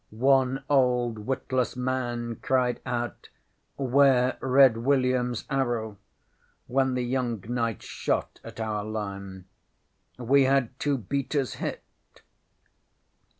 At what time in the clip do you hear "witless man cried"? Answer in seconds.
1.27-2.81